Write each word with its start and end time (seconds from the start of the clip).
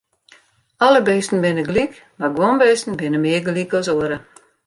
Alle 0.85 1.01
bisten 1.09 1.43
binne 1.43 1.65
gelyk, 1.67 2.01
mar 2.23 2.33
guon 2.39 2.57
bisten 2.63 2.99
binne 3.01 3.23
mear 3.27 3.43
gelyk 3.49 3.71
as 3.79 3.87
oare. 3.95 4.17